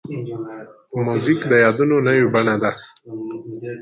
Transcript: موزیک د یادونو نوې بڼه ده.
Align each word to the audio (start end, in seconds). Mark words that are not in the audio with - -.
موزیک 1.05 1.41
د 1.51 1.53
یادونو 1.63 1.95
نوې 2.07 2.25
بڼه 2.33 2.55
ده. 2.61 2.71